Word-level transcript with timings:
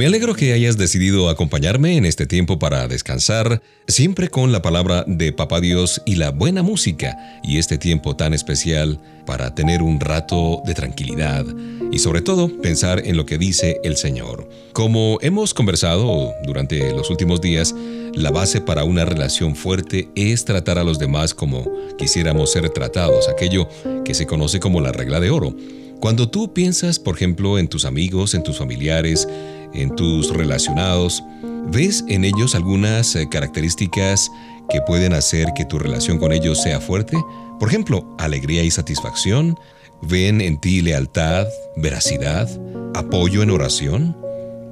Me 0.00 0.06
alegro 0.06 0.34
que 0.34 0.54
hayas 0.54 0.78
decidido 0.78 1.28
acompañarme 1.28 1.98
en 1.98 2.06
este 2.06 2.24
tiempo 2.24 2.58
para 2.58 2.88
descansar, 2.88 3.60
siempre 3.86 4.28
con 4.28 4.50
la 4.50 4.62
palabra 4.62 5.04
de 5.06 5.30
Papá 5.30 5.60
Dios 5.60 6.00
y 6.06 6.14
la 6.14 6.30
buena 6.30 6.62
música, 6.62 7.18
y 7.44 7.58
este 7.58 7.76
tiempo 7.76 8.16
tan 8.16 8.32
especial 8.32 8.98
para 9.26 9.54
tener 9.54 9.82
un 9.82 10.00
rato 10.00 10.62
de 10.64 10.72
tranquilidad 10.72 11.44
y 11.92 11.98
sobre 11.98 12.22
todo 12.22 12.48
pensar 12.62 13.02
en 13.06 13.18
lo 13.18 13.26
que 13.26 13.36
dice 13.36 13.78
el 13.84 13.98
Señor. 13.98 14.48
Como 14.72 15.18
hemos 15.20 15.52
conversado 15.52 16.32
durante 16.46 16.94
los 16.94 17.10
últimos 17.10 17.42
días, 17.42 17.74
la 18.14 18.30
base 18.30 18.62
para 18.62 18.84
una 18.84 19.04
relación 19.04 19.54
fuerte 19.54 20.08
es 20.14 20.46
tratar 20.46 20.78
a 20.78 20.84
los 20.84 20.98
demás 20.98 21.34
como 21.34 21.70
quisiéramos 21.98 22.50
ser 22.50 22.70
tratados, 22.70 23.28
aquello 23.28 23.68
que 24.06 24.14
se 24.14 24.26
conoce 24.26 24.60
como 24.60 24.80
la 24.80 24.92
regla 24.92 25.20
de 25.20 25.28
oro. 25.28 25.54
Cuando 26.00 26.30
tú 26.30 26.54
piensas, 26.54 26.98
por 26.98 27.16
ejemplo, 27.16 27.58
en 27.58 27.68
tus 27.68 27.84
amigos, 27.84 28.32
en 28.32 28.42
tus 28.42 28.56
familiares, 28.56 29.28
en 29.74 29.94
tus 29.94 30.34
relacionados, 30.34 31.22
¿ves 31.66 32.04
en 32.08 32.24
ellos 32.24 32.54
algunas 32.54 33.14
eh, 33.16 33.28
características 33.28 34.30
que 34.68 34.80
pueden 34.82 35.12
hacer 35.12 35.48
que 35.54 35.64
tu 35.64 35.78
relación 35.78 36.18
con 36.18 36.32
ellos 36.32 36.62
sea 36.62 36.80
fuerte? 36.80 37.16
Por 37.58 37.68
ejemplo, 37.68 38.14
alegría 38.18 38.62
y 38.62 38.70
satisfacción. 38.70 39.58
¿Ven 40.02 40.40
en 40.40 40.58
ti 40.58 40.80
lealtad, 40.80 41.46
veracidad, 41.76 42.48
apoyo 42.94 43.42
en 43.42 43.50
oración, 43.50 44.16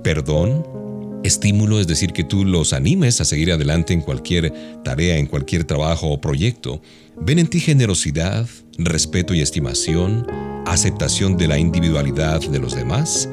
perdón, 0.03 0.67
estímulo, 1.23 1.81
es 1.81 1.87
decir, 1.87 2.13
que 2.13 2.25
tú 2.25 2.47
los 2.47 2.73
animes 2.73 3.21
a 3.21 3.27
seguir 3.27 3.53
adelante 3.53 3.93
en 3.93 4.01
cualquier 4.01 4.53
tarea, 4.85 5.19
en 5.19 5.27
cualquier 5.27 5.65
trabajo 5.65 6.09
o 6.09 6.21
proyecto? 6.21 6.81
¿Ven 7.21 7.39
en 7.39 7.49
ti 7.49 7.61
generosidad, 7.61 8.47
respeto 8.79 9.35
y 9.35 9.43
estimación, 9.43 10.27
aceptación 10.67 11.37
de 11.37 11.49
la 11.49 11.59
individualidad 11.59 12.41
de 12.41 12.59
los 12.59 12.75
demás? 12.75 13.29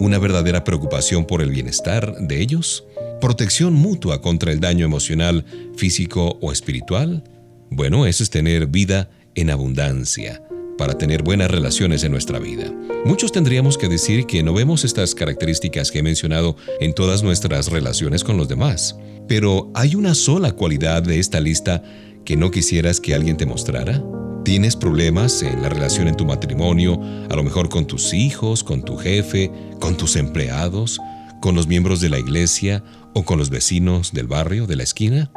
Una 0.00 0.18
verdadera 0.18 0.64
preocupación 0.64 1.26
por 1.26 1.42
el 1.42 1.50
bienestar 1.50 2.16
de 2.18 2.40
ellos, 2.40 2.84
protección 3.20 3.74
mutua 3.74 4.20
contra 4.20 4.50
el 4.50 4.58
daño 4.58 4.84
emocional, 4.84 5.44
físico 5.76 6.38
o 6.40 6.50
espiritual. 6.50 7.22
Bueno, 7.70 8.06
eso 8.06 8.24
es 8.24 8.30
tener 8.30 8.66
vida 8.66 9.10
en 9.34 9.50
abundancia 9.50 10.42
para 10.78 10.96
tener 10.96 11.22
buenas 11.22 11.50
relaciones 11.50 12.02
en 12.02 12.12
nuestra 12.12 12.38
vida. 12.38 12.72
Muchos 13.04 13.30
tendríamos 13.30 13.76
que 13.76 13.88
decir 13.88 14.24
que 14.24 14.42
no 14.42 14.54
vemos 14.54 14.84
estas 14.84 15.14
características 15.14 15.90
que 15.90 15.98
he 15.98 16.02
mencionado 16.02 16.56
en 16.80 16.94
todas 16.94 17.22
nuestras 17.22 17.68
relaciones 17.68 18.24
con 18.24 18.38
los 18.38 18.48
demás. 18.48 18.96
Pero 19.28 19.70
¿hay 19.74 19.94
una 19.94 20.14
sola 20.14 20.52
cualidad 20.52 21.02
de 21.02 21.18
esta 21.18 21.38
lista 21.40 21.82
que 22.24 22.36
no 22.36 22.50
quisieras 22.50 23.00
que 23.00 23.14
alguien 23.14 23.36
te 23.36 23.44
mostrara? 23.44 24.02
¿Tienes 24.44 24.74
problemas 24.74 25.42
en 25.42 25.62
la 25.62 25.68
relación 25.68 26.08
en 26.08 26.16
tu 26.16 26.24
matrimonio, 26.24 26.98
a 27.28 27.36
lo 27.36 27.42
mejor 27.42 27.68
con 27.68 27.86
tus 27.86 28.14
hijos, 28.14 28.64
con 28.64 28.82
tu 28.82 28.96
jefe, 28.96 29.50
con 29.78 29.96
tus 29.96 30.16
empleados, 30.16 30.98
con 31.40 31.54
los 31.54 31.66
miembros 31.66 32.00
de 32.00 32.08
la 32.08 32.18
iglesia 32.18 32.82
o 33.14 33.22
con 33.22 33.38
los 33.38 33.50
vecinos 33.50 34.12
del 34.12 34.26
barrio, 34.26 34.66
de 34.66 34.76
la 34.76 34.82
esquina? 34.82 35.30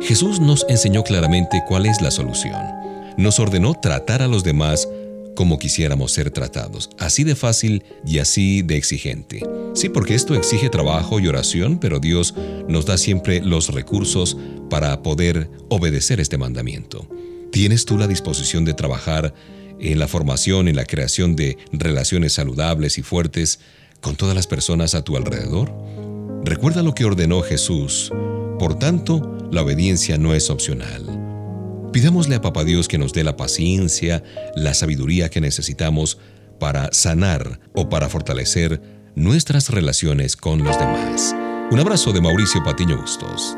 Jesús 0.00 0.40
nos 0.40 0.64
enseñó 0.68 1.02
claramente 1.02 1.62
cuál 1.66 1.86
es 1.86 2.00
la 2.00 2.12
solución. 2.12 2.62
Nos 3.16 3.40
ordenó 3.40 3.74
tratar 3.74 4.22
a 4.22 4.28
los 4.28 4.44
demás 4.44 4.88
como 5.34 5.58
quisiéramos 5.58 6.12
ser 6.12 6.30
tratados, 6.30 6.90
así 6.98 7.24
de 7.24 7.34
fácil 7.34 7.84
y 8.06 8.20
así 8.20 8.62
de 8.62 8.76
exigente. 8.76 9.42
Sí, 9.74 9.88
porque 9.88 10.14
esto 10.14 10.34
exige 10.34 10.68
trabajo 10.68 11.20
y 11.20 11.28
oración, 11.28 11.78
pero 11.78 11.98
Dios 11.98 12.34
nos 12.68 12.86
da 12.86 12.98
siempre 12.98 13.40
los 13.40 13.72
recursos 13.72 14.36
para 14.70 15.02
poder 15.02 15.50
obedecer 15.68 16.20
este 16.20 16.38
mandamiento. 16.38 17.06
¿Tienes 17.50 17.84
tú 17.84 17.96
la 17.96 18.06
disposición 18.06 18.64
de 18.64 18.74
trabajar 18.74 19.34
en 19.80 19.98
la 19.98 20.08
formación, 20.08 20.68
en 20.68 20.76
la 20.76 20.84
creación 20.84 21.34
de 21.36 21.58
relaciones 21.72 22.34
saludables 22.34 22.98
y 22.98 23.02
fuertes 23.02 23.60
con 24.00 24.16
todas 24.16 24.34
las 24.34 24.46
personas 24.46 24.94
a 24.94 25.02
tu 25.02 25.16
alrededor? 25.16 25.72
Recuerda 26.44 26.82
lo 26.82 26.94
que 26.94 27.04
ordenó 27.04 27.42
Jesús. 27.42 28.12
Por 28.58 28.78
tanto, 28.78 29.48
la 29.50 29.62
obediencia 29.62 30.18
no 30.18 30.34
es 30.34 30.50
opcional. 30.50 31.04
Pidámosle 31.92 32.36
a 32.36 32.42
Papá 32.42 32.64
Dios 32.64 32.86
que 32.86 32.98
nos 32.98 33.12
dé 33.12 33.24
la 33.24 33.36
paciencia, 33.36 34.22
la 34.54 34.74
sabiduría 34.74 35.30
que 35.30 35.40
necesitamos 35.40 36.18
para 36.60 36.92
sanar 36.92 37.60
o 37.72 37.88
para 37.88 38.08
fortalecer 38.08 38.80
nuestras 39.14 39.70
relaciones 39.70 40.36
con 40.36 40.62
los 40.62 40.78
demás. 40.78 41.34
Un 41.70 41.78
abrazo 41.80 42.12
de 42.12 42.20
Mauricio 42.20 42.62
Patiño 42.62 43.00
Bustos. 43.00 43.54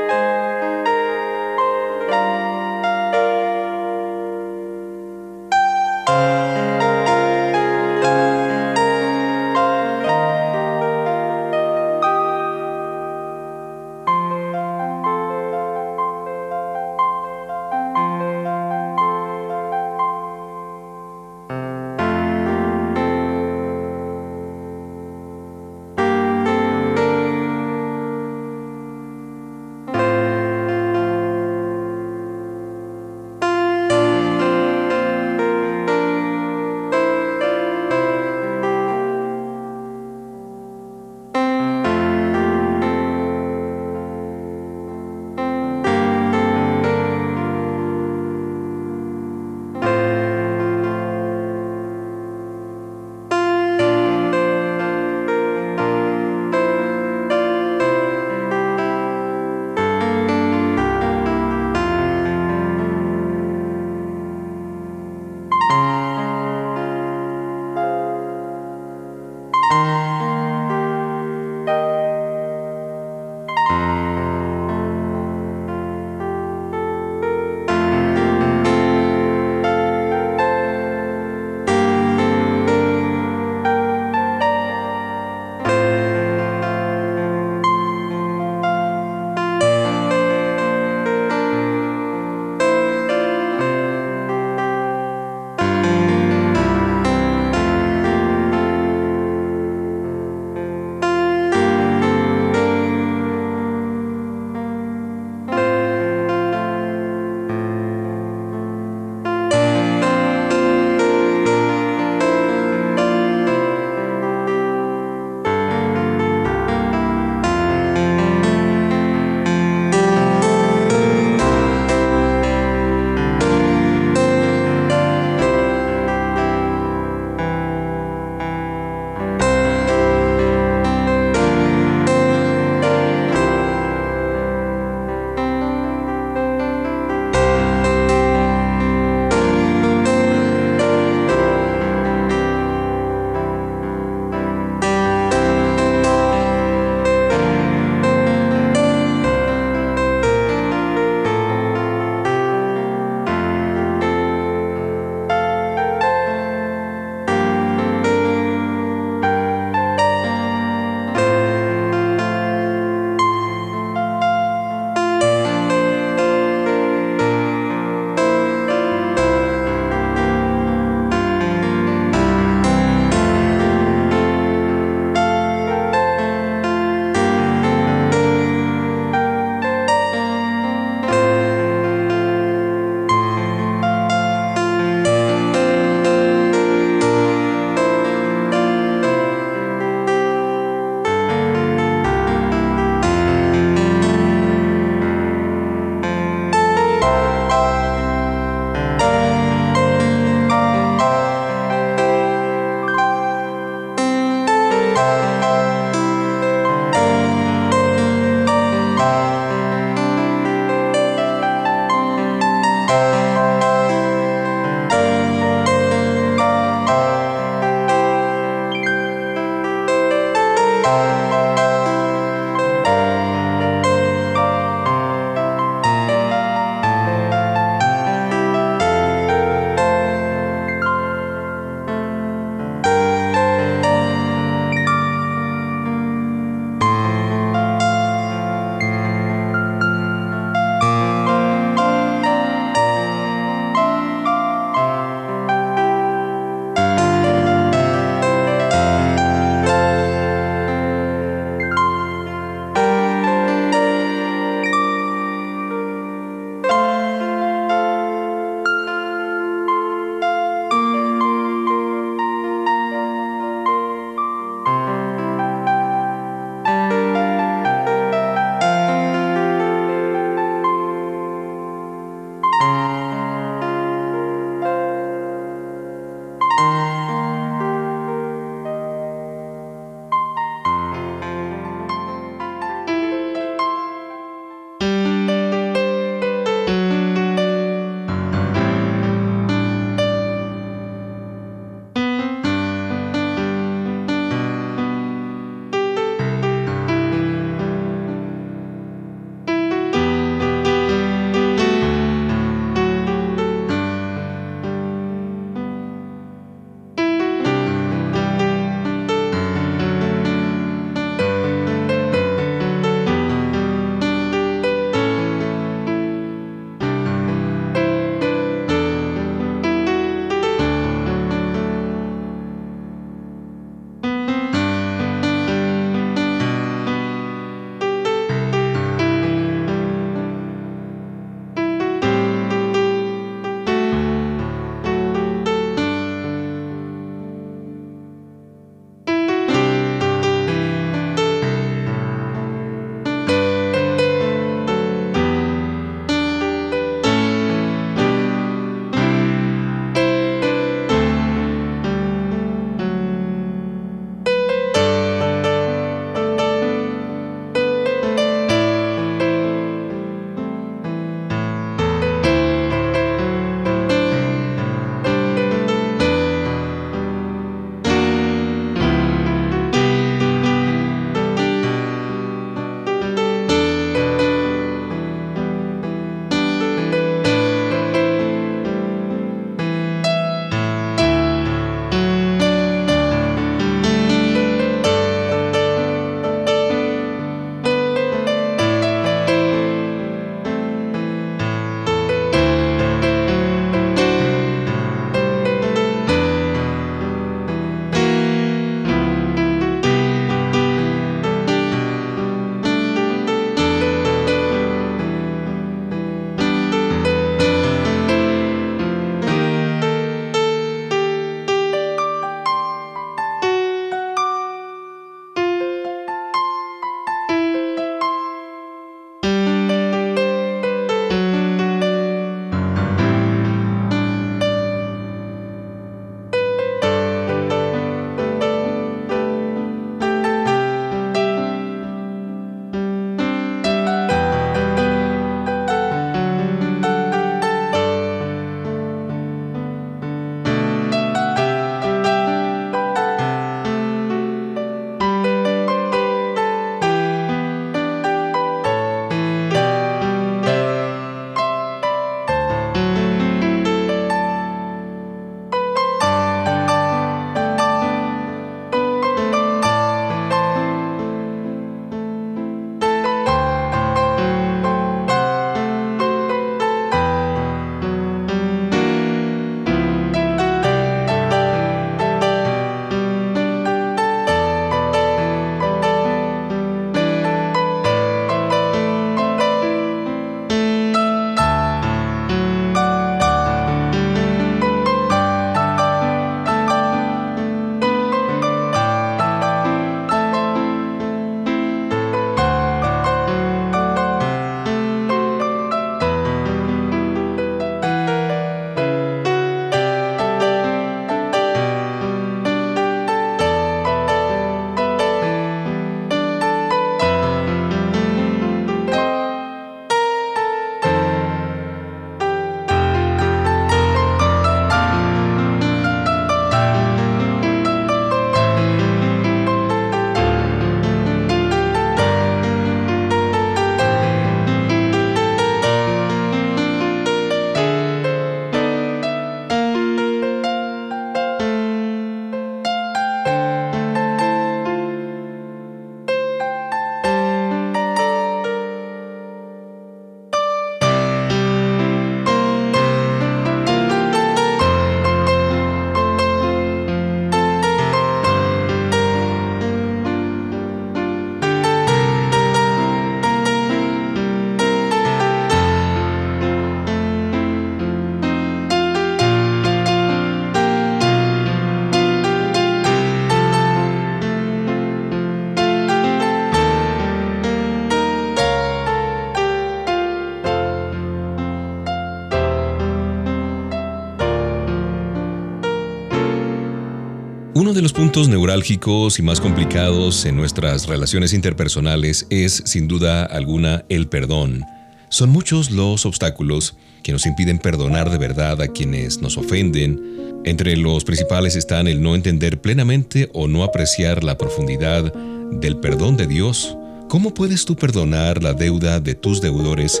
Uno 577.66 577.74
de 577.74 577.82
los 577.82 577.92
puntos 577.92 578.28
neurálgicos 578.28 579.18
y 579.18 579.22
más 579.22 579.40
complicados 579.40 580.24
en 580.24 580.36
nuestras 580.36 580.86
relaciones 580.86 581.32
interpersonales 581.32 582.28
es, 582.30 582.62
sin 582.64 582.86
duda 582.86 583.24
alguna, 583.24 583.84
el 583.88 584.06
perdón. 584.06 584.64
Son 585.08 585.30
muchos 585.30 585.72
los 585.72 586.06
obstáculos 586.06 586.76
que 587.02 587.10
nos 587.10 587.26
impiden 587.26 587.58
perdonar 587.58 588.08
de 588.08 588.18
verdad 588.18 588.62
a 588.62 588.68
quienes 588.68 589.20
nos 589.20 589.36
ofenden. 589.36 590.00
Entre 590.44 590.76
los 590.76 591.02
principales 591.02 591.56
están 591.56 591.88
el 591.88 592.00
no 592.00 592.14
entender 592.14 592.60
plenamente 592.60 593.30
o 593.34 593.48
no 593.48 593.64
apreciar 593.64 594.22
la 594.22 594.38
profundidad 594.38 595.12
del 595.50 595.78
perdón 595.78 596.16
de 596.16 596.28
Dios. 596.28 596.78
¿Cómo 597.08 597.34
puedes 597.34 597.64
tú 597.64 597.74
perdonar 597.74 598.44
la 598.44 598.52
deuda 598.52 599.00
de 599.00 599.16
tus 599.16 599.40
deudores 599.40 600.00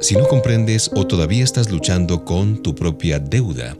si 0.00 0.16
no 0.16 0.26
comprendes 0.26 0.90
o 0.96 1.06
todavía 1.06 1.44
estás 1.44 1.70
luchando 1.70 2.24
con 2.24 2.60
tu 2.60 2.74
propia 2.74 3.20
deuda? 3.20 3.76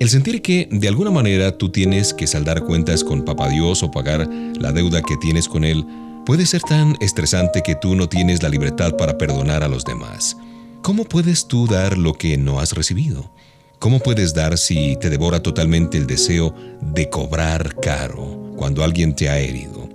El 0.00 0.08
sentir 0.10 0.42
que 0.42 0.68
de 0.70 0.86
alguna 0.86 1.10
manera 1.10 1.58
tú 1.58 1.70
tienes 1.70 2.14
que 2.14 2.28
saldar 2.28 2.62
cuentas 2.62 3.02
con 3.02 3.24
Papá 3.24 3.48
Dios 3.48 3.82
o 3.82 3.90
pagar 3.90 4.28
la 4.60 4.70
deuda 4.70 5.02
que 5.02 5.16
tienes 5.16 5.48
con 5.48 5.64
Él 5.64 5.84
puede 6.24 6.46
ser 6.46 6.62
tan 6.62 6.96
estresante 7.00 7.62
que 7.62 7.74
tú 7.74 7.96
no 7.96 8.08
tienes 8.08 8.40
la 8.40 8.48
libertad 8.48 8.96
para 8.96 9.18
perdonar 9.18 9.64
a 9.64 9.68
los 9.68 9.84
demás. 9.84 10.36
¿Cómo 10.82 11.04
puedes 11.04 11.48
tú 11.48 11.66
dar 11.66 11.98
lo 11.98 12.14
que 12.14 12.38
no 12.38 12.60
has 12.60 12.74
recibido? 12.74 13.32
¿Cómo 13.80 13.98
puedes 13.98 14.34
dar 14.34 14.56
si 14.56 14.96
te 15.00 15.10
devora 15.10 15.42
totalmente 15.42 15.98
el 15.98 16.06
deseo 16.06 16.54
de 16.80 17.10
cobrar 17.10 17.74
caro 17.80 18.52
cuando 18.56 18.84
alguien 18.84 19.16
te 19.16 19.28
ha 19.28 19.40
herido? 19.40 19.88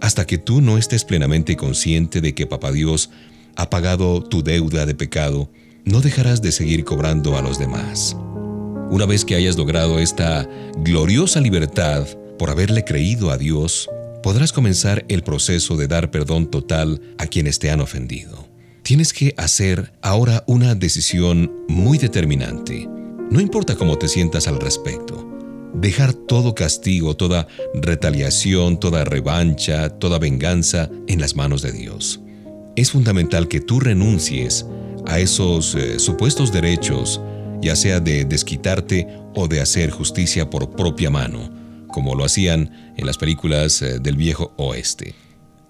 Hasta 0.00 0.24
que 0.24 0.38
tú 0.38 0.60
no 0.60 0.78
estés 0.78 1.04
plenamente 1.04 1.56
consciente 1.56 2.20
de 2.20 2.32
que 2.32 2.46
Papá 2.46 2.70
Dios 2.70 3.10
ha 3.56 3.70
pagado 3.70 4.22
tu 4.22 4.44
deuda 4.44 4.86
de 4.86 4.94
pecado, 4.94 5.50
no 5.84 6.00
dejarás 6.00 6.42
de 6.42 6.52
seguir 6.52 6.84
cobrando 6.84 7.36
a 7.36 7.42
los 7.42 7.58
demás. 7.58 8.16
Una 8.90 9.04
vez 9.04 9.26
que 9.26 9.34
hayas 9.34 9.58
logrado 9.58 9.98
esta 9.98 10.48
gloriosa 10.78 11.42
libertad 11.42 12.06
por 12.38 12.48
haberle 12.48 12.84
creído 12.84 13.30
a 13.30 13.36
Dios, 13.36 13.86
podrás 14.22 14.50
comenzar 14.50 15.04
el 15.08 15.22
proceso 15.22 15.76
de 15.76 15.88
dar 15.88 16.10
perdón 16.10 16.50
total 16.50 17.02
a 17.18 17.26
quienes 17.26 17.58
te 17.58 17.70
han 17.70 17.82
ofendido. 17.82 18.48
Tienes 18.82 19.12
que 19.12 19.34
hacer 19.36 19.92
ahora 20.00 20.42
una 20.46 20.74
decisión 20.74 21.52
muy 21.68 21.98
determinante. 21.98 22.88
No 23.30 23.40
importa 23.42 23.76
cómo 23.76 23.98
te 23.98 24.08
sientas 24.08 24.48
al 24.48 24.58
respecto. 24.58 25.28
Dejar 25.74 26.14
todo 26.14 26.54
castigo, 26.54 27.14
toda 27.14 27.46
retaliación, 27.74 28.80
toda 28.80 29.04
revancha, 29.04 29.90
toda 29.90 30.18
venganza 30.18 30.88
en 31.08 31.20
las 31.20 31.36
manos 31.36 31.60
de 31.60 31.72
Dios. 31.72 32.20
Es 32.74 32.92
fundamental 32.92 33.48
que 33.48 33.60
tú 33.60 33.80
renuncies 33.80 34.64
a 35.06 35.18
esos 35.18 35.74
eh, 35.74 35.98
supuestos 35.98 36.52
derechos 36.52 37.20
ya 37.60 37.76
sea 37.76 38.00
de 38.00 38.24
desquitarte 38.24 39.06
o 39.34 39.48
de 39.48 39.60
hacer 39.60 39.90
justicia 39.90 40.50
por 40.50 40.70
propia 40.70 41.10
mano, 41.10 41.50
como 41.88 42.14
lo 42.14 42.24
hacían 42.24 42.92
en 42.96 43.06
las 43.06 43.18
películas 43.18 43.82
eh, 43.82 43.98
del 43.98 44.16
viejo 44.16 44.52
oeste. 44.56 45.14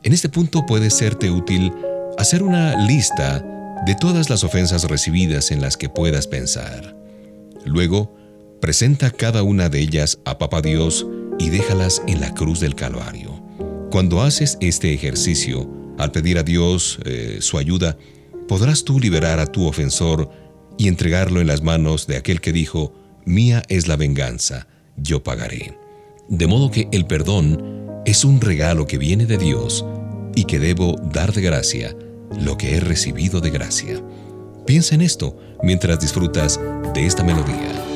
En 0.03 0.13
este 0.13 0.29
punto 0.29 0.67
puede 0.67 0.91
serte 0.91 1.31
útil 1.31 1.73
hacer 2.19 2.43
una 2.43 2.87
lista 2.87 3.45
de 3.87 3.95
todas 3.95 4.31
las 4.31 4.45
ofensas 4.45 4.85
recibidas 4.85 5.51
en 5.51 5.61
las 5.61 5.77
que 5.77 5.89
puedas 5.89 6.27
pensar. 6.27 6.97
Luego, 7.65 8.17
presenta 8.61 9.11
cada 9.11 9.43
una 9.43 9.69
de 9.69 9.81
ellas 9.81 10.19
a 10.25 10.39
Papa 10.39 10.61
Dios 10.61 11.07
y 11.39 11.51
déjalas 11.51 12.03
en 12.07 12.21
la 12.21 12.35
cruz 12.35 12.61
del 12.61 12.75
Calvario. 12.75 13.43
Cuando 13.91 14.23
haces 14.23 14.59
este 14.61 14.93
ejercicio, 14.93 15.71
al 15.99 16.13
pedir 16.13 16.39
a 16.39 16.43
Dios 16.43 16.99
eh, 17.05 17.39
su 17.41 17.59
ayuda, 17.59 17.97
podrás 18.47 18.85
tú 18.85 18.99
liberar 18.99 19.41
a 19.41 19.47
tu 19.47 19.67
ofensor 19.67 20.31
y 20.79 20.89
entregarlo 20.89 21.41
en 21.41 21.49
las 21.49 21.63
manos 21.63 22.07
de 22.07 22.17
aquel 22.17 22.41
que 22.41 22.53
dijo, 22.53 22.95
Mía 23.27 23.63
es 23.69 23.89
la 23.89 23.97
venganza, 23.97 24.69
yo 24.97 25.23
pagaré. 25.23 25.77
De 26.29 26.47
modo 26.47 26.71
que 26.71 26.89
el 26.93 27.07
perdón 27.07 28.03
es 28.07 28.25
un 28.25 28.41
regalo 28.41 28.87
que 28.87 28.97
viene 28.97 29.27
de 29.27 29.37
Dios 29.37 29.85
y 30.35 30.45
que 30.45 30.59
debo 30.59 30.95
dar 31.13 31.33
de 31.33 31.43
gracia 31.43 31.95
lo 32.41 32.57
que 32.57 32.77
he 32.77 32.81
recibido 32.81 33.41
de 33.41 33.51
gracia. 33.51 34.03
Piensa 34.67 34.95
en 34.95 35.03
esto 35.03 35.37
mientras 35.63 36.01
disfrutas 36.01 36.61
de 36.95 37.07
esta 37.07 37.25
melodía. 37.25 37.88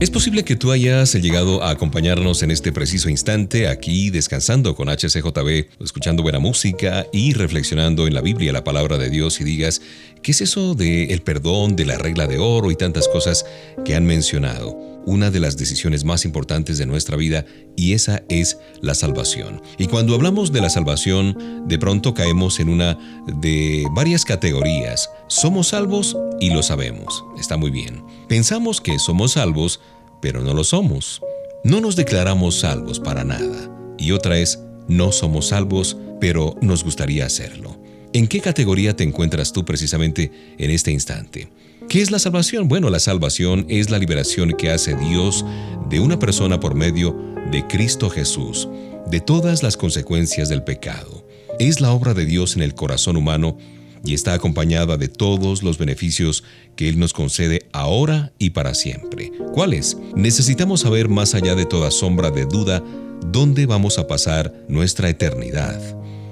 Es 0.00 0.10
posible 0.10 0.44
que 0.44 0.54
tú 0.54 0.70
hayas 0.70 1.12
llegado 1.14 1.64
a 1.64 1.70
acompañarnos 1.70 2.44
en 2.44 2.52
este 2.52 2.70
preciso 2.70 3.08
instante 3.08 3.66
aquí 3.66 4.10
descansando 4.10 4.76
con 4.76 4.88
HCJB, 4.88 5.82
escuchando 5.82 6.22
buena 6.22 6.38
música 6.38 7.04
y 7.12 7.32
reflexionando 7.32 8.06
en 8.06 8.14
la 8.14 8.20
Biblia, 8.20 8.52
la 8.52 8.62
palabra 8.62 8.96
de 8.96 9.10
Dios 9.10 9.40
y 9.40 9.44
digas, 9.44 9.82
¿qué 10.22 10.30
es 10.30 10.40
eso 10.40 10.76
del 10.76 11.10
el 11.10 11.22
perdón, 11.22 11.74
de 11.74 11.84
la 11.84 11.98
regla 11.98 12.28
de 12.28 12.38
oro 12.38 12.70
y 12.70 12.76
tantas 12.76 13.08
cosas 13.08 13.44
que 13.84 13.96
han 13.96 14.06
mencionado? 14.06 14.87
Una 15.08 15.30
de 15.30 15.40
las 15.40 15.56
decisiones 15.56 16.04
más 16.04 16.26
importantes 16.26 16.76
de 16.76 16.84
nuestra 16.84 17.16
vida 17.16 17.46
y 17.76 17.94
esa 17.94 18.24
es 18.28 18.58
la 18.82 18.94
salvación. 18.94 19.62
Y 19.78 19.86
cuando 19.86 20.14
hablamos 20.14 20.52
de 20.52 20.60
la 20.60 20.68
salvación, 20.68 21.64
de 21.66 21.78
pronto 21.78 22.12
caemos 22.12 22.60
en 22.60 22.68
una 22.68 22.98
de 23.26 23.86
varias 23.92 24.26
categorías. 24.26 25.08
Somos 25.26 25.68
salvos 25.68 26.14
y 26.40 26.50
lo 26.50 26.62
sabemos. 26.62 27.24
Está 27.40 27.56
muy 27.56 27.70
bien. 27.70 28.04
Pensamos 28.28 28.82
que 28.82 28.98
somos 28.98 29.32
salvos, 29.32 29.80
pero 30.20 30.42
no 30.42 30.52
lo 30.52 30.62
somos. 30.62 31.22
No 31.64 31.80
nos 31.80 31.96
declaramos 31.96 32.60
salvos 32.60 33.00
para 33.00 33.24
nada. 33.24 33.70
Y 33.96 34.12
otra 34.12 34.36
es, 34.36 34.58
no 34.88 35.10
somos 35.10 35.46
salvos, 35.46 35.96
pero 36.20 36.54
nos 36.60 36.84
gustaría 36.84 37.24
hacerlo. 37.24 37.80
¿En 38.12 38.26
qué 38.26 38.42
categoría 38.42 38.94
te 38.94 39.04
encuentras 39.04 39.54
tú 39.54 39.64
precisamente 39.64 40.30
en 40.58 40.70
este 40.70 40.90
instante? 40.90 41.48
¿Qué 41.88 42.02
es 42.02 42.10
la 42.10 42.18
salvación? 42.18 42.68
Bueno, 42.68 42.90
la 42.90 43.00
salvación 43.00 43.64
es 43.70 43.88
la 43.88 43.98
liberación 43.98 44.52
que 44.52 44.70
hace 44.70 44.94
Dios 44.94 45.46
de 45.88 46.00
una 46.00 46.18
persona 46.18 46.60
por 46.60 46.74
medio 46.74 47.16
de 47.50 47.66
Cristo 47.66 48.10
Jesús, 48.10 48.68
de 49.10 49.20
todas 49.20 49.62
las 49.62 49.78
consecuencias 49.78 50.50
del 50.50 50.62
pecado. 50.62 51.26
Es 51.58 51.80
la 51.80 51.92
obra 51.92 52.12
de 52.12 52.26
Dios 52.26 52.56
en 52.56 52.62
el 52.62 52.74
corazón 52.74 53.16
humano 53.16 53.56
y 54.04 54.12
está 54.12 54.34
acompañada 54.34 54.98
de 54.98 55.08
todos 55.08 55.62
los 55.62 55.78
beneficios 55.78 56.44
que 56.76 56.90
Él 56.90 56.98
nos 56.98 57.14
concede 57.14 57.66
ahora 57.72 58.32
y 58.38 58.50
para 58.50 58.74
siempre. 58.74 59.32
¿Cuáles? 59.54 59.96
Necesitamos 60.14 60.80
saber 60.82 61.08
más 61.08 61.34
allá 61.34 61.54
de 61.54 61.64
toda 61.64 61.90
sombra 61.90 62.30
de 62.30 62.44
duda 62.44 62.84
dónde 63.32 63.64
vamos 63.64 63.98
a 63.98 64.06
pasar 64.06 64.52
nuestra 64.68 65.08
eternidad. 65.08 65.80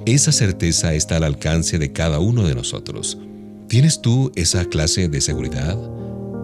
Esa 0.04 0.32
certeza 0.32 0.92
está 0.92 1.16
al 1.16 1.24
alcance 1.24 1.78
de 1.78 1.92
cada 1.94 2.18
uno 2.18 2.46
de 2.46 2.54
nosotros. 2.54 3.16
¿Tienes 3.68 4.00
tú 4.00 4.30
esa 4.36 4.64
clase 4.66 5.08
de 5.08 5.20
seguridad? 5.20 5.76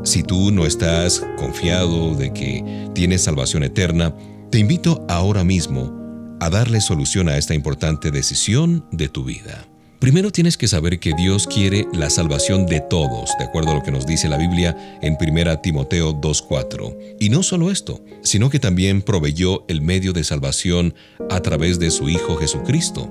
Si 0.02 0.24
tú 0.24 0.50
no 0.50 0.66
estás 0.66 1.24
confiado 1.38 2.16
de 2.16 2.32
que 2.32 2.90
tienes 2.94 3.22
salvación 3.22 3.62
eterna, 3.62 4.12
te 4.50 4.58
invito 4.58 5.06
ahora 5.08 5.44
mismo 5.44 6.36
a 6.40 6.50
darle 6.50 6.80
solución 6.80 7.28
a 7.28 7.38
esta 7.38 7.54
importante 7.54 8.10
decisión 8.10 8.84
de 8.90 9.08
tu 9.08 9.22
vida. 9.22 9.68
Primero 10.00 10.32
tienes 10.32 10.56
que 10.56 10.66
saber 10.66 10.98
que 10.98 11.14
Dios 11.14 11.46
quiere 11.46 11.86
la 11.92 12.10
salvación 12.10 12.66
de 12.66 12.80
todos, 12.80 13.30
de 13.38 13.44
acuerdo 13.44 13.70
a 13.70 13.74
lo 13.74 13.84
que 13.84 13.92
nos 13.92 14.04
dice 14.04 14.28
la 14.28 14.36
Biblia 14.36 14.98
en 15.00 15.16
1 15.16 15.60
Timoteo 15.60 16.20
2.4. 16.20 17.16
Y 17.20 17.28
no 17.28 17.44
solo 17.44 17.70
esto, 17.70 18.04
sino 18.24 18.50
que 18.50 18.58
también 18.58 19.00
proveyó 19.00 19.64
el 19.68 19.80
medio 19.80 20.12
de 20.12 20.24
salvación 20.24 20.92
a 21.30 21.38
través 21.38 21.78
de 21.78 21.92
su 21.92 22.08
Hijo 22.08 22.34
Jesucristo. 22.34 23.08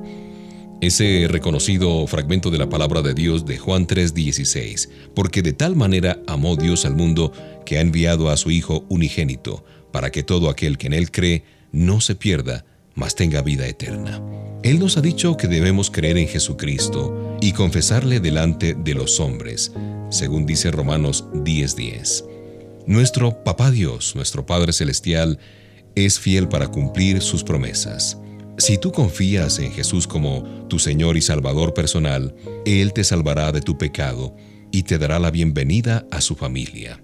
Ese 0.82 1.28
reconocido 1.30 2.08
fragmento 2.08 2.50
de 2.50 2.58
la 2.58 2.68
palabra 2.68 3.04
de 3.04 3.14
Dios 3.14 3.46
de 3.46 3.60
Juan 3.60 3.86
3:16, 3.86 4.90
porque 5.14 5.44
de 5.44 5.54
tal 5.54 5.76
manera 5.76 6.20
amó 6.26 6.56
Dios 6.56 6.86
al 6.86 6.96
mundo 6.96 7.32
que 7.68 7.78
ha 7.78 7.82
enviado 7.82 8.32
a 8.32 8.38
su 8.38 8.50
Hijo 8.50 8.84
unigénito, 8.90 9.64
para 9.92 10.12
que 10.12 10.24
todo 10.24 10.50
aquel 10.50 10.80
que 10.80 10.88
en 10.88 10.94
él 10.94 11.12
cree 11.12 11.44
no 11.72 12.02
se 12.02 12.16
pierda, 12.16 12.66
mas 12.96 13.14
tenga 13.14 13.44
vida 13.44 13.68
eterna. 13.68 14.20
Él 14.64 14.80
nos 14.80 14.98
ha 14.98 15.02
dicho 15.02 15.38
que 15.38 15.48
debemos 15.48 15.92
creer 15.92 16.18
en 16.18 16.28
Jesucristo 16.28 17.38
y 17.42 17.52
confesarle 17.52 18.20
delante 18.20 18.74
de 18.74 18.96
los 18.96 19.20
hombres, 19.20 19.72
según 20.10 20.48
dice 20.48 20.72
Romanos 20.72 21.26
10:10. 21.32 22.26
Nuestro 22.88 23.44
Papá 23.44 23.70
Dios, 23.70 24.16
nuestro 24.16 24.48
Padre 24.48 24.74
Celestial, 24.74 25.38
es 25.94 26.20
fiel 26.20 26.48
para 26.48 26.70
cumplir 26.70 27.22
sus 27.22 27.44
promesas. 27.44 28.18
Si 28.58 28.78
tú 28.78 28.92
confías 28.92 29.60
en 29.60 29.72
Jesús 29.72 30.08
como 30.08 30.44
tu 30.68 30.78
Señor 30.78 31.18
y 31.18 31.22
Salvador 31.22 31.74
personal, 31.74 32.36
Él 32.66 32.94
te 32.94 33.04
salvará 33.04 33.52
de 33.52 33.62
tu 33.62 33.78
pecado 33.78 34.36
y 34.72 34.84
te 34.84 34.98
dará 34.98 35.20
la 35.20 35.32
bienvenida 35.32 36.06
a 36.12 36.22
su 36.22 36.36
familia. 36.36 37.02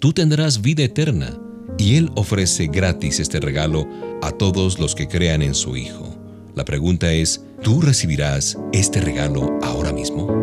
Tú 0.00 0.12
tendrás 0.12 0.62
vida 0.62 0.84
eterna 0.84 1.38
y 1.78 1.96
Él 1.96 2.10
ofrece 2.16 2.66
gratis 2.66 3.20
este 3.20 3.40
regalo 3.40 3.88
a 4.22 4.32
todos 4.32 4.78
los 4.78 4.94
que 4.94 5.08
crean 5.08 5.42
en 5.42 5.54
su 5.54 5.76
Hijo. 5.76 6.16
La 6.54 6.64
pregunta 6.64 7.12
es, 7.12 7.44
¿tú 7.62 7.80
recibirás 7.82 8.58
este 8.72 9.00
regalo 9.00 9.58
ahora 9.62 9.92
mismo? 9.92 10.35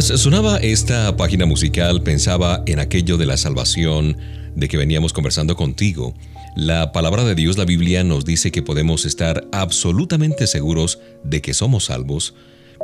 Mientras 0.00 0.22
sonaba 0.22 0.56
esta 0.56 1.14
página 1.14 1.44
musical, 1.44 2.02
pensaba 2.02 2.62
en 2.64 2.78
aquello 2.78 3.18
de 3.18 3.26
la 3.26 3.36
salvación 3.36 4.16
de 4.56 4.66
que 4.66 4.78
veníamos 4.78 5.12
conversando 5.12 5.56
contigo. 5.56 6.14
La 6.56 6.90
palabra 6.90 7.22
de 7.22 7.34
Dios, 7.34 7.58
la 7.58 7.66
Biblia, 7.66 8.02
nos 8.02 8.24
dice 8.24 8.50
que 8.50 8.62
podemos 8.62 9.04
estar 9.04 9.46
absolutamente 9.52 10.46
seguros 10.46 11.00
de 11.22 11.42
que 11.42 11.52
somos 11.52 11.84
salvos, 11.84 12.32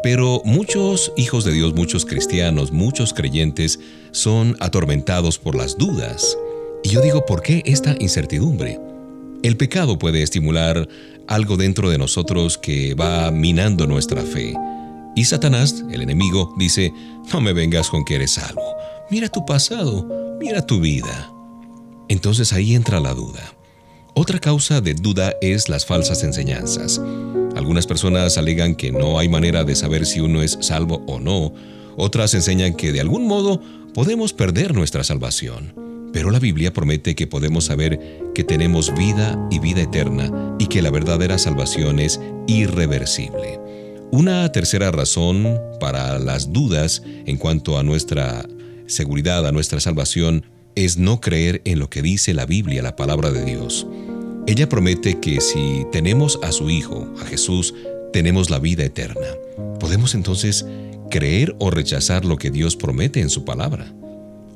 pero 0.02 0.42
muchos 0.44 1.10
hijos 1.16 1.46
de 1.46 1.52
Dios, 1.52 1.74
muchos 1.74 2.04
cristianos, 2.04 2.70
muchos 2.70 3.14
creyentes 3.14 3.80
son 4.10 4.54
atormentados 4.60 5.38
por 5.38 5.54
las 5.54 5.78
dudas. 5.78 6.36
Y 6.84 6.90
yo 6.90 7.00
digo, 7.00 7.24
¿por 7.24 7.40
qué 7.40 7.62
esta 7.64 7.96
incertidumbre? 7.98 8.78
El 9.42 9.56
pecado 9.56 9.98
puede 9.98 10.22
estimular 10.22 10.86
algo 11.28 11.56
dentro 11.56 11.88
de 11.88 11.96
nosotros 11.96 12.58
que 12.58 12.92
va 12.92 13.30
minando 13.30 13.86
nuestra 13.86 14.20
fe. 14.20 14.52
Y 15.16 15.24
Satanás, 15.24 15.82
el 15.90 16.02
enemigo, 16.02 16.54
dice, 16.58 16.92
no 17.32 17.40
me 17.40 17.54
vengas 17.54 17.88
con 17.88 18.04
que 18.04 18.16
eres 18.16 18.32
salvo. 18.32 18.76
Mira 19.10 19.30
tu 19.30 19.46
pasado, 19.46 20.06
mira 20.38 20.66
tu 20.66 20.78
vida. 20.78 21.32
Entonces 22.08 22.52
ahí 22.52 22.74
entra 22.74 23.00
la 23.00 23.14
duda. 23.14 23.40
Otra 24.14 24.38
causa 24.38 24.82
de 24.82 24.92
duda 24.92 25.32
es 25.40 25.70
las 25.70 25.86
falsas 25.86 26.22
enseñanzas. 26.22 27.00
Algunas 27.56 27.86
personas 27.86 28.36
alegan 28.36 28.74
que 28.74 28.92
no 28.92 29.18
hay 29.18 29.30
manera 29.30 29.64
de 29.64 29.74
saber 29.74 30.04
si 30.04 30.20
uno 30.20 30.42
es 30.42 30.58
salvo 30.60 31.02
o 31.06 31.18
no. 31.18 31.54
Otras 31.96 32.34
enseñan 32.34 32.74
que 32.74 32.92
de 32.92 33.00
algún 33.00 33.26
modo 33.26 33.62
podemos 33.94 34.34
perder 34.34 34.74
nuestra 34.74 35.02
salvación. 35.02 35.74
Pero 36.12 36.30
la 36.30 36.40
Biblia 36.40 36.74
promete 36.74 37.14
que 37.14 37.26
podemos 37.26 37.64
saber 37.64 38.20
que 38.34 38.44
tenemos 38.44 38.94
vida 38.94 39.38
y 39.50 39.60
vida 39.60 39.80
eterna 39.80 40.56
y 40.58 40.66
que 40.66 40.82
la 40.82 40.90
verdadera 40.90 41.38
salvación 41.38 42.00
es 42.00 42.20
irreversible. 42.46 43.65
Una 44.18 44.50
tercera 44.50 44.90
razón 44.90 45.60
para 45.78 46.18
las 46.18 46.50
dudas 46.50 47.02
en 47.26 47.36
cuanto 47.36 47.76
a 47.76 47.82
nuestra 47.82 48.48
seguridad, 48.86 49.46
a 49.46 49.52
nuestra 49.52 49.78
salvación, 49.78 50.46
es 50.74 50.96
no 50.96 51.20
creer 51.20 51.60
en 51.66 51.78
lo 51.78 51.90
que 51.90 52.00
dice 52.00 52.32
la 52.32 52.46
Biblia, 52.46 52.80
la 52.80 52.96
palabra 52.96 53.30
de 53.30 53.44
Dios. 53.44 53.86
Ella 54.46 54.70
promete 54.70 55.20
que 55.20 55.42
si 55.42 55.84
tenemos 55.92 56.40
a 56.42 56.50
su 56.50 56.70
Hijo, 56.70 57.12
a 57.20 57.26
Jesús, 57.26 57.74
tenemos 58.10 58.48
la 58.48 58.58
vida 58.58 58.84
eterna. 58.84 59.26
¿Podemos 59.78 60.14
entonces 60.14 60.64
creer 61.10 61.54
o 61.58 61.70
rechazar 61.70 62.24
lo 62.24 62.38
que 62.38 62.50
Dios 62.50 62.74
promete 62.74 63.20
en 63.20 63.28
su 63.28 63.44
palabra? 63.44 63.92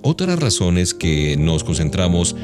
Otra 0.01 0.37
razón 0.37 0.79
es 0.79 0.95
que 0.95 1.37
nos 1.37 1.65
concentramos 1.65 2.35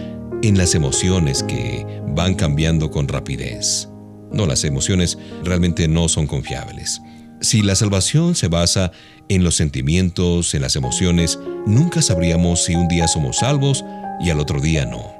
en 0.42 0.58
las 0.58 0.74
emociones 0.74 1.42
que 1.42 1.86
van 2.08 2.34
cambiando 2.34 2.90
con 2.90 3.08
rapidez. 3.08 3.88
No, 4.32 4.44
las 4.44 4.64
emociones 4.64 5.16
realmente 5.42 5.88
no 5.88 6.08
son 6.08 6.26
confiables. 6.26 7.00
Si 7.40 7.62
la 7.62 7.74
salvación 7.74 8.34
se 8.34 8.48
basa 8.48 8.92
en 9.28 9.44
los 9.44 9.56
sentimientos, 9.56 10.54
en 10.54 10.62
las 10.62 10.76
emociones, 10.76 11.38
nunca 11.66 12.00
sabríamos 12.00 12.64
si 12.64 12.74
un 12.74 12.88
día 12.88 13.08
somos 13.08 13.38
salvos 13.38 13.84
y 14.20 14.30
al 14.30 14.40
otro 14.40 14.60
día 14.60 14.86
no. 14.86 15.14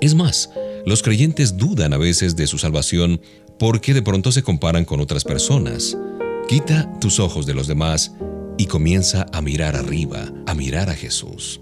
Es 0.00 0.14
más, 0.14 0.50
los 0.84 1.02
creyentes 1.02 1.56
dudan 1.56 1.92
a 1.92 1.98
veces 1.98 2.36
de 2.36 2.46
su 2.46 2.58
salvación 2.58 3.20
porque 3.58 3.94
de 3.94 4.02
pronto 4.02 4.32
se 4.32 4.42
comparan 4.42 4.84
con 4.84 5.00
otras 5.00 5.24
personas. 5.24 5.96
Quita 6.48 6.90
tus 7.00 7.20
ojos 7.20 7.46
de 7.46 7.54
los 7.54 7.66
demás 7.66 8.12
y 8.58 8.66
comienza 8.66 9.26
a 9.32 9.40
mirar 9.40 9.76
arriba, 9.76 10.32
a 10.46 10.54
mirar 10.54 10.90
a 10.90 10.94
Jesús. 10.94 11.60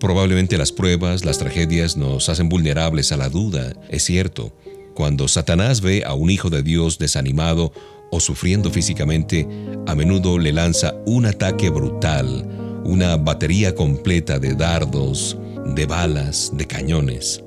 Probablemente 0.00 0.58
las 0.58 0.72
pruebas, 0.72 1.24
las 1.24 1.38
tragedias 1.38 1.96
nos 1.96 2.28
hacen 2.28 2.48
vulnerables 2.48 3.12
a 3.12 3.16
la 3.16 3.30
duda, 3.30 3.72
es 3.88 4.02
cierto, 4.04 4.52
cuando 4.94 5.28
Satanás 5.28 5.80
ve 5.80 6.04
a 6.04 6.14
un 6.14 6.30
hijo 6.30 6.50
de 6.50 6.62
Dios 6.62 6.98
desanimado 6.98 7.72
o 8.14 8.20
sufriendo 8.20 8.70
físicamente, 8.70 9.48
a 9.88 9.94
menudo 9.96 10.38
le 10.38 10.52
lanza 10.52 10.94
un 11.04 11.26
ataque 11.26 11.68
brutal, 11.68 12.46
una 12.84 13.16
batería 13.16 13.74
completa 13.74 14.38
de 14.38 14.54
dardos, 14.54 15.36
de 15.74 15.84
balas, 15.86 16.52
de 16.54 16.64
cañones. 16.64 17.42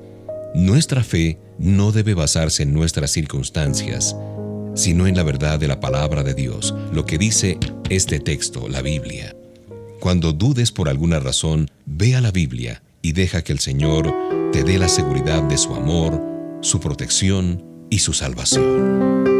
Nuestra 0.54 1.02
fe 1.02 1.38
no 1.58 1.90
debe 1.90 2.12
basarse 2.12 2.64
en 2.64 2.74
nuestras 2.74 3.12
circunstancias, 3.12 4.14
sino 4.74 5.06
en 5.06 5.16
la 5.16 5.22
verdad 5.22 5.58
de 5.58 5.68
la 5.68 5.80
palabra 5.80 6.22
de 6.22 6.34
Dios, 6.34 6.74
lo 6.92 7.06
que 7.06 7.16
dice 7.16 7.58
este 7.88 8.20
texto, 8.20 8.68
la 8.68 8.82
Biblia. 8.82 9.34
Cuando 10.00 10.34
dudes 10.34 10.70
por 10.70 10.90
alguna 10.90 11.18
razón, 11.18 11.70
ve 11.86 12.14
a 12.14 12.20
la 12.20 12.30
Biblia 12.30 12.82
y 13.00 13.12
deja 13.12 13.42
que 13.42 13.52
el 13.52 13.58
Señor 13.60 14.14
te 14.52 14.64
dé 14.64 14.78
la 14.78 14.88
seguridad 14.88 15.42
de 15.44 15.56
su 15.56 15.74
amor, 15.74 16.22
su 16.60 16.78
protección 16.78 17.64
y 17.88 18.00
su 18.00 18.12
salvación. 18.12 19.37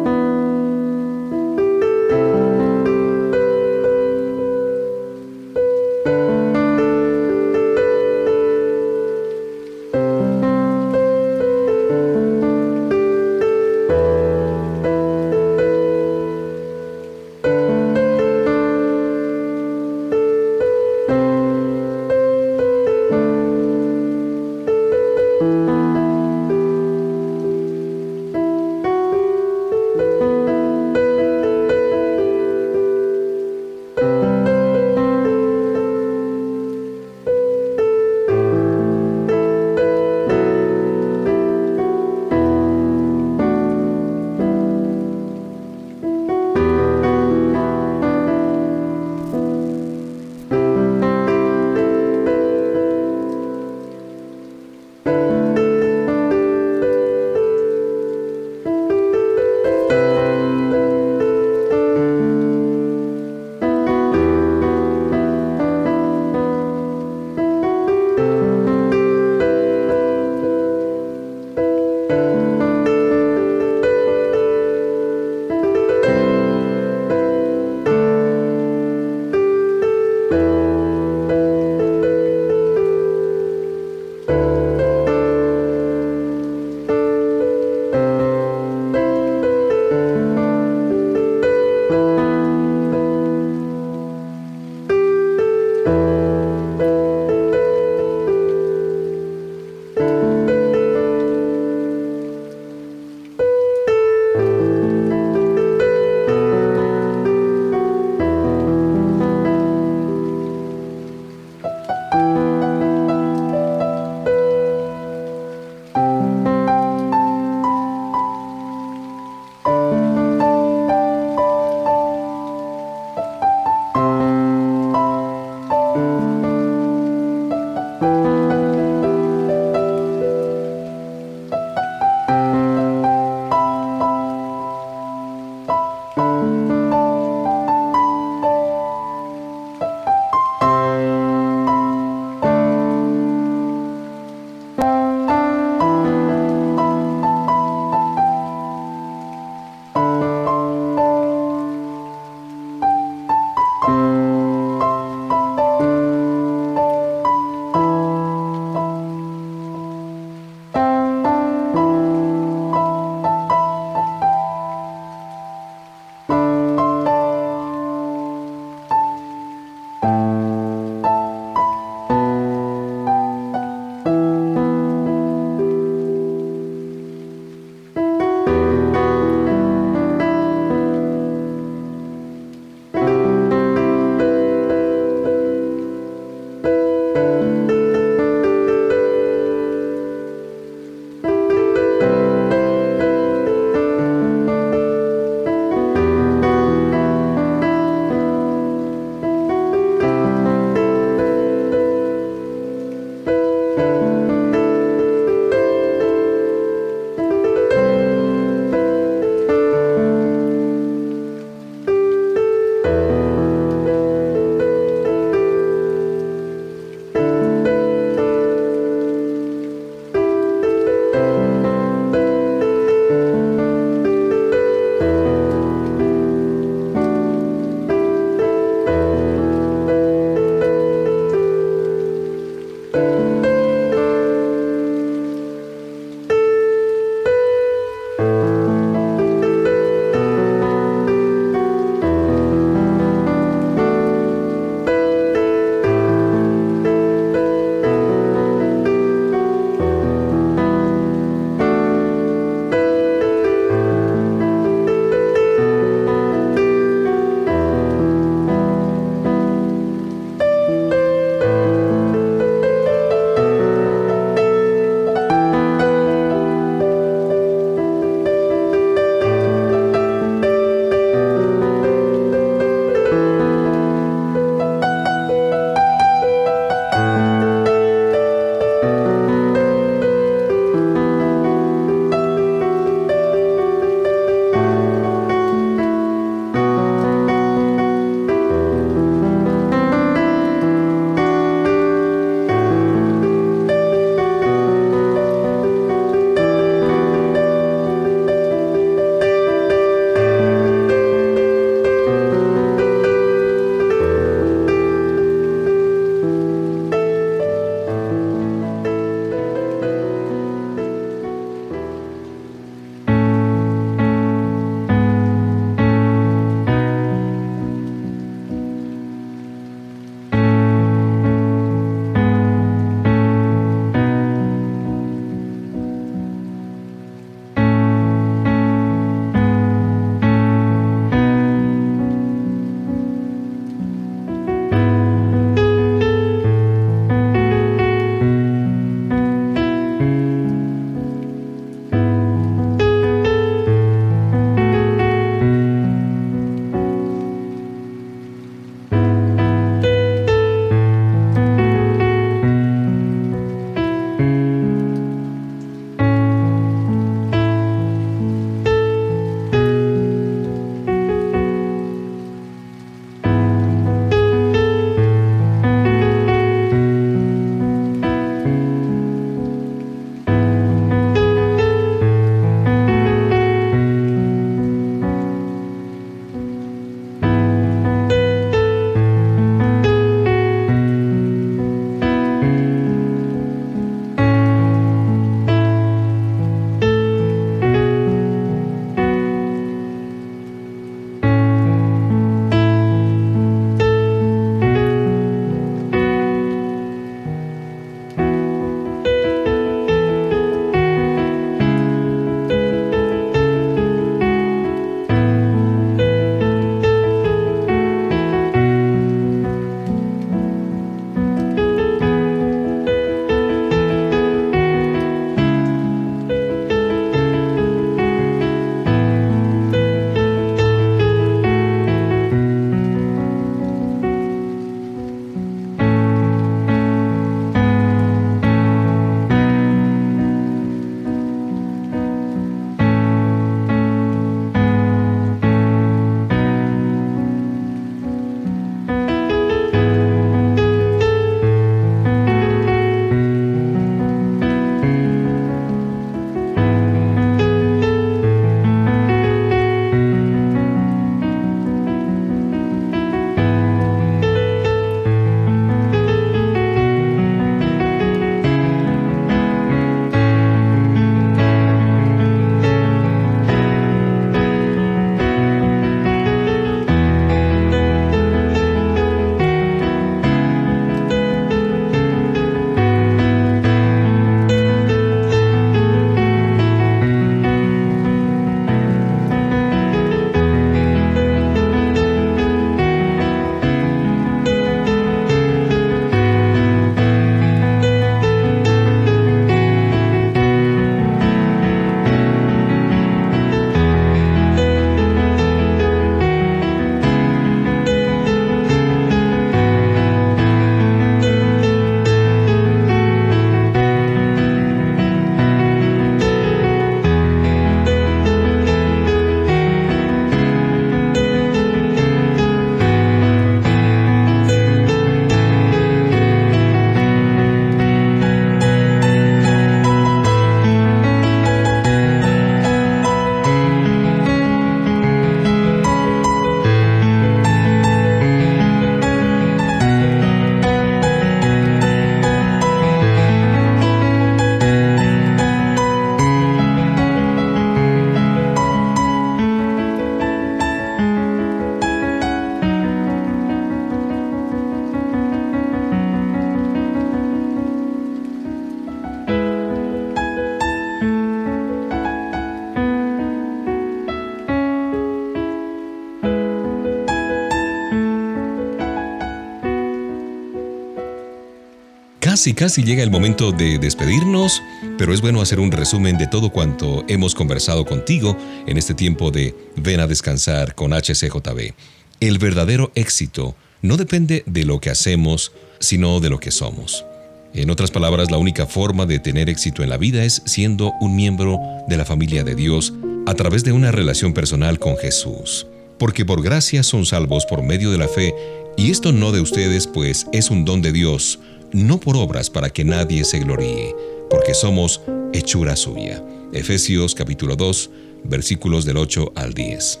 Casi, 562.44 562.52
casi 562.52 562.84
llega 562.84 563.02
el 563.02 563.10
momento 563.10 563.52
de 563.52 563.78
despedirnos, 563.78 564.62
pero 564.98 565.14
es 565.14 565.22
bueno 565.22 565.40
hacer 565.40 565.60
un 565.60 565.72
resumen 565.72 566.18
de 566.18 566.26
todo 566.26 566.50
cuanto 566.50 567.02
hemos 567.08 567.34
conversado 567.34 567.86
contigo 567.86 568.36
en 568.66 568.76
este 568.76 568.92
tiempo 568.92 569.30
de 569.30 569.56
Ven 569.76 569.98
a 569.98 570.06
descansar 570.06 570.74
con 570.74 570.92
HCJB. 570.92 571.72
El 572.20 572.36
verdadero 572.36 572.92
éxito 572.96 573.56
no 573.80 573.96
depende 573.96 574.42
de 574.44 574.66
lo 574.66 574.78
que 574.78 574.90
hacemos, 574.90 575.52
sino 575.78 576.20
de 576.20 576.28
lo 576.28 576.38
que 576.38 576.50
somos. 576.50 577.06
En 577.54 577.70
otras 577.70 577.90
palabras, 577.90 578.30
la 578.30 578.36
única 578.36 578.66
forma 578.66 579.06
de 579.06 579.20
tener 579.20 579.48
éxito 579.48 579.82
en 579.82 579.88
la 579.88 579.96
vida 579.96 580.22
es 580.22 580.42
siendo 580.44 580.92
un 581.00 581.16
miembro 581.16 581.58
de 581.88 581.96
la 581.96 582.04
familia 582.04 582.44
de 582.44 582.54
Dios 582.54 582.92
a 583.24 583.32
través 583.32 583.64
de 583.64 583.72
una 583.72 583.90
relación 583.90 584.34
personal 584.34 584.78
con 584.78 584.98
Jesús. 584.98 585.66
Porque 585.98 586.26
por 586.26 586.42
gracia 586.42 586.82
son 586.82 587.06
salvos 587.06 587.46
por 587.46 587.62
medio 587.62 587.90
de 587.90 587.96
la 587.96 588.08
fe, 588.08 588.34
y 588.76 588.90
esto 588.90 589.12
no 589.12 589.30
de 589.32 589.40
ustedes, 589.40 589.86
pues 589.86 590.26
es 590.32 590.50
un 590.50 590.64
don 590.64 590.82
de 590.82 590.92
Dios, 590.92 591.38
no 591.74 591.98
por 591.98 592.16
obras 592.16 592.50
para 592.50 592.70
que 592.70 592.84
nadie 592.84 593.24
se 593.24 593.40
gloríe, 593.40 593.94
porque 594.30 594.54
somos 594.54 595.02
hechura 595.32 595.74
suya. 595.74 596.22
Efesios 596.52 597.16
capítulo 597.16 597.56
2, 597.56 597.90
versículos 598.22 598.84
del 598.84 598.96
8 598.96 599.32
al 599.34 599.54
10. 599.54 600.00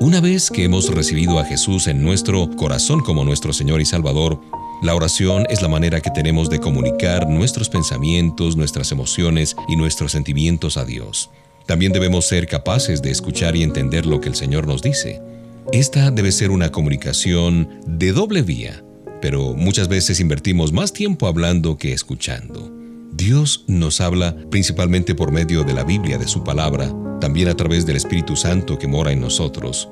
Una 0.00 0.22
vez 0.22 0.50
que 0.50 0.64
hemos 0.64 0.88
recibido 0.88 1.38
a 1.38 1.44
Jesús 1.44 1.86
en 1.86 2.02
nuestro 2.02 2.48
corazón 2.56 3.00
como 3.00 3.26
nuestro 3.26 3.52
Señor 3.52 3.82
y 3.82 3.84
Salvador, 3.84 4.40
la 4.82 4.94
oración 4.94 5.46
es 5.50 5.60
la 5.60 5.68
manera 5.68 6.00
que 6.00 6.10
tenemos 6.10 6.48
de 6.48 6.60
comunicar 6.60 7.28
nuestros 7.28 7.68
pensamientos, 7.68 8.56
nuestras 8.56 8.90
emociones 8.90 9.54
y 9.68 9.76
nuestros 9.76 10.12
sentimientos 10.12 10.78
a 10.78 10.86
Dios. 10.86 11.28
También 11.66 11.92
debemos 11.92 12.26
ser 12.26 12.46
capaces 12.46 13.02
de 13.02 13.10
escuchar 13.10 13.54
y 13.54 13.62
entender 13.62 14.06
lo 14.06 14.20
que 14.22 14.30
el 14.30 14.34
Señor 14.34 14.66
nos 14.66 14.80
dice. 14.80 15.20
Esta 15.72 16.10
debe 16.10 16.32
ser 16.32 16.50
una 16.50 16.72
comunicación 16.72 17.68
de 17.86 18.12
doble 18.12 18.40
vía 18.40 18.82
pero 19.22 19.54
muchas 19.54 19.88
veces 19.88 20.20
invertimos 20.20 20.72
más 20.72 20.92
tiempo 20.92 21.28
hablando 21.28 21.78
que 21.78 21.92
escuchando. 21.92 22.70
Dios 23.12 23.64
nos 23.68 24.00
habla 24.00 24.36
principalmente 24.50 25.14
por 25.14 25.30
medio 25.30 25.62
de 25.62 25.72
la 25.72 25.84
Biblia, 25.84 26.18
de 26.18 26.26
su 26.26 26.42
palabra, 26.42 26.92
también 27.20 27.48
a 27.48 27.54
través 27.54 27.86
del 27.86 27.96
Espíritu 27.96 28.36
Santo 28.36 28.78
que 28.78 28.88
mora 28.88 29.12
en 29.12 29.20
nosotros. 29.20 29.88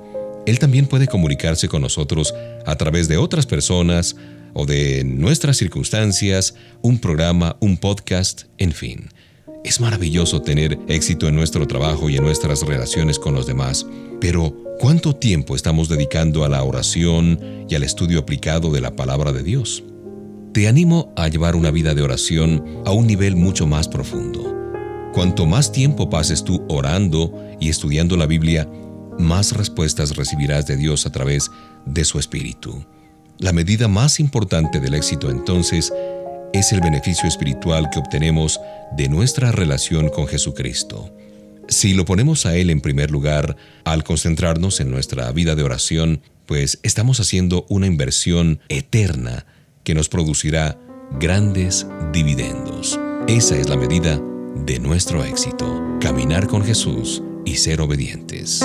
Él 0.46 0.58
también 0.58 0.86
puede 0.86 1.06
comunicarse 1.06 1.68
con 1.68 1.82
nosotros 1.82 2.34
a 2.66 2.74
través 2.76 3.08
de 3.08 3.18
otras 3.18 3.46
personas 3.46 4.16
o 4.52 4.66
de 4.66 5.04
nuestras 5.04 5.58
circunstancias, 5.58 6.56
un 6.82 6.98
programa, 6.98 7.56
un 7.60 7.76
podcast, 7.76 8.44
en 8.58 8.72
fin. 8.72 9.10
Es 9.64 9.80
maravilloso 9.80 10.42
tener 10.42 10.78
éxito 10.88 11.28
en 11.28 11.36
nuestro 11.36 11.66
trabajo 11.66 12.08
y 12.08 12.16
en 12.16 12.24
nuestras 12.24 12.62
relaciones 12.62 13.18
con 13.18 13.34
los 13.34 13.46
demás, 13.46 13.86
pero 14.20 14.54
¿Cuánto 14.80 15.14
tiempo 15.14 15.56
estamos 15.56 15.90
dedicando 15.90 16.42
a 16.42 16.48
la 16.48 16.64
oración 16.64 17.38
y 17.68 17.74
al 17.74 17.82
estudio 17.82 18.18
aplicado 18.18 18.72
de 18.72 18.80
la 18.80 18.96
palabra 18.96 19.30
de 19.30 19.42
Dios? 19.42 19.84
Te 20.54 20.68
animo 20.68 21.12
a 21.18 21.28
llevar 21.28 21.54
una 21.54 21.70
vida 21.70 21.92
de 21.92 22.00
oración 22.00 22.64
a 22.86 22.90
un 22.90 23.06
nivel 23.06 23.36
mucho 23.36 23.66
más 23.66 23.88
profundo. 23.88 24.56
Cuanto 25.12 25.44
más 25.44 25.70
tiempo 25.70 26.08
pases 26.08 26.42
tú 26.44 26.64
orando 26.70 27.30
y 27.60 27.68
estudiando 27.68 28.16
la 28.16 28.24
Biblia, 28.24 28.66
más 29.18 29.52
respuestas 29.52 30.16
recibirás 30.16 30.66
de 30.66 30.78
Dios 30.78 31.04
a 31.04 31.12
través 31.12 31.50
de 31.84 32.06
su 32.06 32.18
Espíritu. 32.18 32.82
La 33.36 33.52
medida 33.52 33.86
más 33.86 34.18
importante 34.18 34.80
del 34.80 34.94
éxito 34.94 35.30
entonces 35.30 35.92
es 36.52 36.72
el 36.72 36.80
beneficio 36.80 37.28
espiritual 37.28 37.90
que 37.90 37.98
obtenemos 37.98 38.60
de 38.96 39.08
nuestra 39.08 39.52
relación 39.52 40.08
con 40.08 40.26
Jesucristo. 40.26 41.14
Si 41.68 41.94
lo 41.94 42.04
ponemos 42.04 42.46
a 42.46 42.56
Él 42.56 42.70
en 42.70 42.80
primer 42.80 43.10
lugar, 43.10 43.56
al 43.84 44.02
concentrarnos 44.02 44.80
en 44.80 44.90
nuestra 44.90 45.30
vida 45.32 45.54
de 45.54 45.62
oración, 45.62 46.20
pues 46.46 46.80
estamos 46.82 47.20
haciendo 47.20 47.64
una 47.68 47.86
inversión 47.86 48.60
eterna 48.68 49.46
que 49.84 49.94
nos 49.94 50.08
producirá 50.08 50.78
grandes 51.20 51.86
dividendos. 52.12 52.98
Esa 53.28 53.56
es 53.56 53.68
la 53.68 53.76
medida 53.76 54.20
de 54.56 54.80
nuestro 54.80 55.24
éxito, 55.24 55.80
caminar 56.00 56.48
con 56.48 56.64
Jesús 56.64 57.22
y 57.44 57.56
ser 57.56 57.80
obedientes. 57.80 58.64